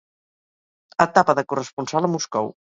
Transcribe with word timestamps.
Etapa 1.05 1.37
de 1.41 1.45
corresponsal 1.53 2.03
a 2.09 2.11
Moscou. 2.15 2.47